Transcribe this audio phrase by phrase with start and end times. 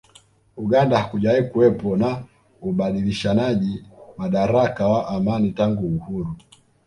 [0.57, 2.23] Uganda hakujawahi kuwepo na
[2.61, 3.83] ubadilishanaji
[4.17, 6.35] madaraka wa amani tangu uhuru